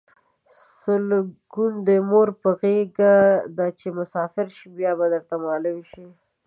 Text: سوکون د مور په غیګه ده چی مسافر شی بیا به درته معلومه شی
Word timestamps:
سوکون 0.79 1.73
د 1.87 1.89
مور 2.09 2.29
په 2.41 2.49
غیګه 2.59 3.13
ده 3.57 3.67
چی 3.79 3.87
مسافر 3.99 4.45
شی 4.55 4.65
بیا 4.77 4.91
به 4.99 5.05
درته 5.13 5.35
معلومه 5.45 5.83
شی 5.91 6.05